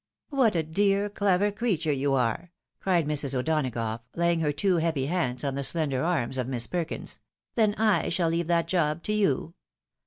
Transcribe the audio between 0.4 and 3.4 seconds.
a dear, clever creature you are!" cried Mrs.